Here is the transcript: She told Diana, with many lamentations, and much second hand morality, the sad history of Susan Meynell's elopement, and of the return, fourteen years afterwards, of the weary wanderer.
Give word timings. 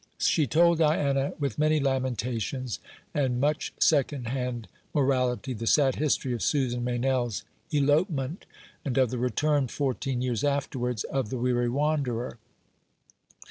She 0.17 0.47
told 0.47 0.79
Diana, 0.79 1.33
with 1.37 1.59
many 1.59 1.79
lamentations, 1.79 2.79
and 3.13 3.39
much 3.39 3.71
second 3.79 4.29
hand 4.29 4.67
morality, 4.95 5.53
the 5.53 5.67
sad 5.67 5.97
history 5.97 6.33
of 6.33 6.41
Susan 6.41 6.83
Meynell's 6.83 7.43
elopement, 7.71 8.47
and 8.83 8.97
of 8.97 9.11
the 9.11 9.19
return, 9.19 9.67
fourteen 9.67 10.23
years 10.23 10.43
afterwards, 10.43 11.03
of 11.03 11.29
the 11.29 11.37
weary 11.37 11.69
wanderer. 11.69 12.39